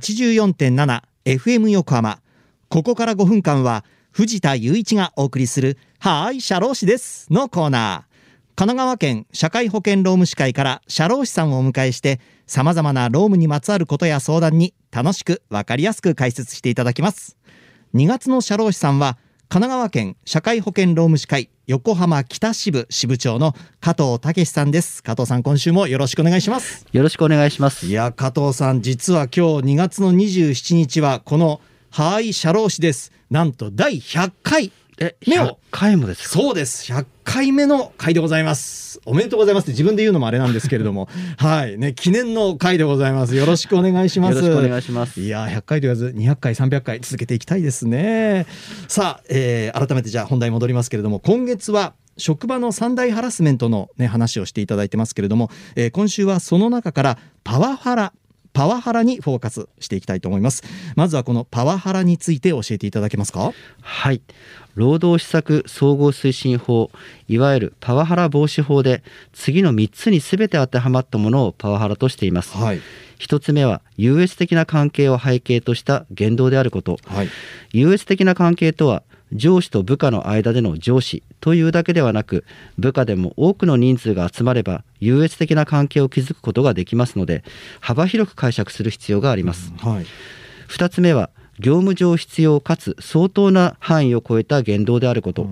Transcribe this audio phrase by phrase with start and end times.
[0.00, 2.20] 84.7FM 横浜。
[2.70, 8.12] ここから5分間は藤田雄一がお送りするはーい社労士ですのコーナー。
[8.54, 17.36] 神奈川県社会保険労務士会から社労士さんをお迎えして様々な労務にまつわることや相談に楽しくわかりやすく解説していただきます。
[17.94, 19.18] 2月の社労士さんは
[19.52, 25.02] 神奈川県社会保険労務士会横浜北支部支部長の加藤武さんです。
[25.02, 26.86] 加藤さん今週もよろしくお願いします。
[26.90, 27.84] よろしくお願いします。
[27.84, 33.12] いや加藤さん実は今日2月の27日はこのはーい社労士です。
[33.30, 36.28] なんと第100回え目を100回もですか？
[36.28, 36.92] そうです。
[36.92, 39.00] 100回目の回でございます。
[39.06, 41.08] おめでとうございますって自分で言うのもあれなんですけれども。
[41.38, 41.78] はい。
[41.78, 43.34] ね記念の回でございます。
[43.34, 44.36] よろしくお願いします。
[44.36, 45.20] よろしくお願いします。
[45.20, 48.46] いやー100回と言わず200回300回続けていきたいですね。
[48.88, 58.12] さあ、えー改めてじゃあ本題戻りますけれども今月は職場の三大ハラスメントの、ね、話をしていただいてますけれども、えー今週はその中からパワハラ
[58.52, 60.62] パワハラにフォーカスしていきたいと思います。
[60.94, 63.52] まずはこのパワハラについて教えていただけますか？
[63.80, 64.20] はい。
[64.74, 66.90] 労働施策総合推進法
[67.28, 72.56] いわゆるパワハラ防止法で次の3つに全て当てはまったものをパワハラとしています。
[72.56, 72.80] はい。
[73.18, 76.98] 一つ目は優越的な関係を背景とした言動であること。
[77.06, 77.28] はい。
[77.72, 82.44] 優越的な関係とは上司と部下の間での上司というだけではなく
[82.78, 87.42] 部下でも多くの人数が集まれば優越的な関係を築くことができますので
[87.80, 89.72] 幅広く解釈する必要があります。
[89.78, 90.06] はい。
[90.68, 95.48] 2つ目は業務上必要かつ相当な範囲を超えた言動であること。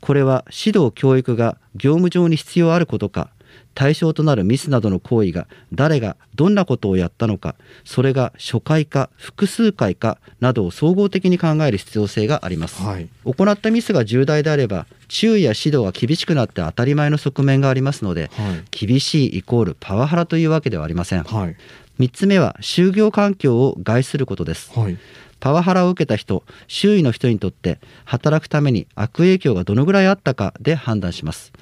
[0.00, 3.30] これは指導教育が業務上に必要あることか
[3.74, 13.08] 対象となるミスなどの行為が誰がどんなことをやったのかそれが初回か複数回かなどを総合的に考える必要性があります、はい。
[13.24, 18.64] 行ったミスが重大であれば注意や指導が厳しくなって当たり前の側面がありますのではい。
[18.70, 21.24] 厳しいイコールパワハラというわけではありません。
[21.24, 21.56] はい。
[21.98, 24.72] 3つ目は就業環境を害することです。
[24.78, 24.98] はい。
[25.44, 31.52] パワハラを受けた人周囲の人にとって働くために悪影響がどのぐらいあったかで判断します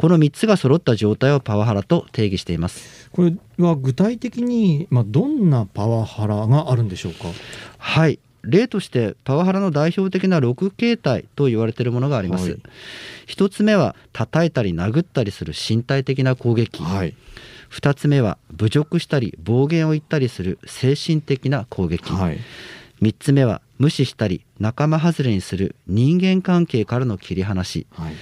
[0.00, 7.28] この3つが揃った状態をパワハラと定義していますこれは具体的に、まあ、どんなパワハラがあるんでしょうか？
[7.76, 12.62] はい例としてパワハラの代表的な6形態と言われているものがあります、はい
[13.26, 17.14] 一つ目は叩いたり殴ったりする身体的な攻撃、はい。
[17.68, 22.38] 二つ目は侮辱したり暴言を言ったりする精神的な攻撃、はい。
[23.02, 28.14] 3つ目は無視したり仲間外れにする人間関係からの切り離しはい。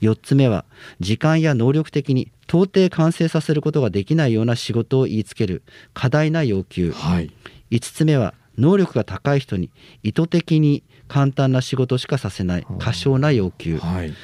[0.00, 0.64] 4つ目は
[1.00, 5.62] 時間や能力的に到底完成させることができないような仕事を言いつける
[5.94, 6.92] 過大な要求。
[6.92, 7.30] はい。
[7.70, 9.70] 5つ目は能力が高い人に
[10.02, 13.78] 意図的に簡単な仕事しかさせない過小な要求。
[13.78, 14.14] はい。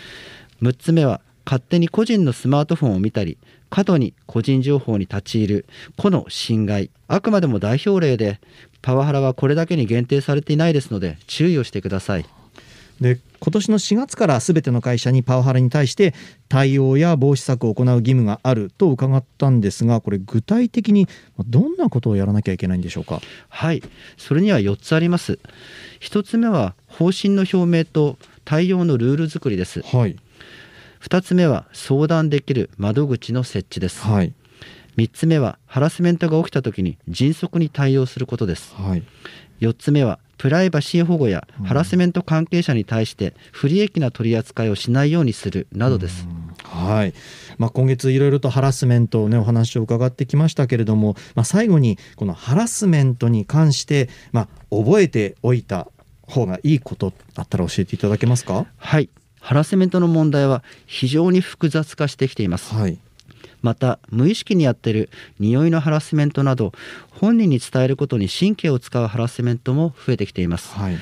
[0.62, 3.36] 6つ目は勝手に個人のスマートフォンを見たり
[3.68, 5.66] 過度に個人情報に立ち入る
[5.96, 6.90] 個の侵害。
[7.08, 8.40] あくまでも代表例で
[8.82, 12.26] パワハラはこれだけに限定されていないですので注意をしてください
[13.00, 16.14] で今年の4月からすべての会社にパワハラに対して
[16.48, 21.08] 対応や防止策を行う義務があると伺ったんですがこれ具体的に
[21.46, 23.20] どんなことをやらなきゃいけないんでしょうか？
[23.48, 23.82] はい
[24.16, 25.40] それには4つあります
[26.00, 30.16] 1つ目は方針の表明と対応のルール作りですはい。
[31.00, 34.32] 2つ目は相談できる窓口の設置ですはい。
[34.96, 39.02] 3つ目はハラスメントが起きた時に迅速に対応することですはい。
[39.60, 46.26] 4つ目はプライバシー保護やハラスメント関係者に対して不利益な取り扱いをしないようにするなどです、
[46.64, 47.14] はい。
[47.58, 55.86] まあ、今月いろいろとハラスメントの、ね、お話を伺ってきましたけれども、まあ、最後にこのハラスメントに関して、まあ、覚えておいた
[56.22, 58.66] 方がいいことあったら教えていただけますか？
[58.76, 59.10] はい。
[59.40, 62.74] ハラスメントの問題は非常に複雑化してきています。
[62.74, 62.98] はい。
[63.62, 66.72] また無意識にやっている匂いのハラスメントなど
[67.10, 70.98] 本人に伝えることに神経を使うハラスメントも増えてきていますはい。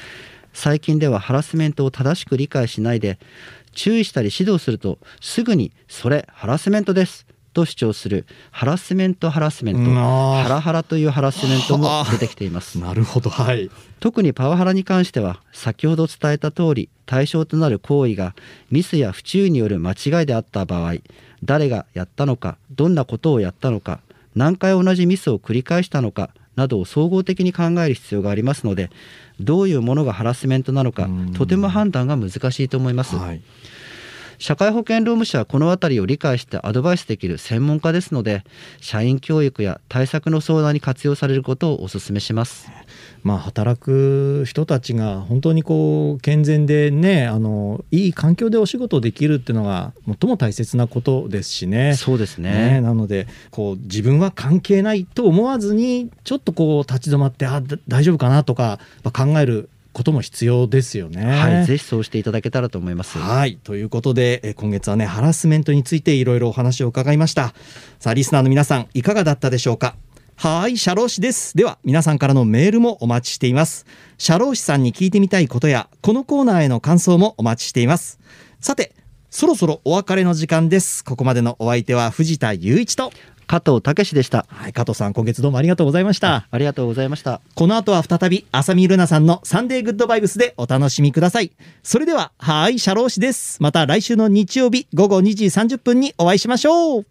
[0.53, 3.19] 最近ではハラスメントを正しく理解しないで
[3.73, 13.31] 注意したり指導するとすぐに「それハラスメントです」と主張するハラスメントハラスメントハラハラというハラスメントも出てきていますなるほど。
[13.31, 13.71] はい。
[14.01, 18.35] 特にパワハラに関しては先ほど伝えた通り対象となる行為が
[18.71, 20.95] ミスや不注意による間違いであった場合
[21.45, 24.01] 誰がやったのかどんなことをやったのか
[24.35, 28.91] 何回同じミスを繰り返したのかなどを総合的に考える必要がありますので
[29.41, 33.43] どういうものがハラスメントなのかうんとても判断が難しいと思います、はい。
[34.41, 38.43] 社会保険労務士はこのあたりを理解してアドバイスできる専門家ですので
[38.81, 42.71] 社員教育や対策の相談に活用されることをお勧めします
[43.23, 51.95] まあ、働く人たちが本当にこう健全でねあのいい環境でお仕事できるっていうのが最も大切なことですしね。
[51.95, 61.25] そうですねねなのでこう自分は関係ないと思わずにちょっとこう立ち止まってあだ大丈夫かなとか、まあ考えることも必要ですよね。
[61.25, 63.19] はいぜひそうしていただけたらと思います。
[63.19, 63.59] はい。
[63.63, 67.55] ということでえー今月はねハラスメントについていろいろお話を伺いました。
[67.99, 69.97] さあリスナーの皆さんいかがだったでしょうか？
[70.37, 71.57] はい社労士です。
[71.57, 73.85] では皆さんからのメールもお待ちしています。
[74.17, 78.19] 社労士さんに聞いてみたいことやこのコーナーへの感想もお待ちしています。
[78.61, 78.93] さて
[79.29, 81.05] そろそろお別れの時間です。
[81.05, 83.13] ここまでのお相手は藤田雄一と
[83.51, 91.51] 加藤武史でしたはい加藤さん今月どうもありがとうございましたありがとうございましたこの後は再び浅見ルナさんのサンデーグッドバイブスでお楽しみください。
[91.83, 93.61] それでは、はい、社労士です。
[93.61, 97.07] また来週の日曜日午後2時30分にお会いしましょう。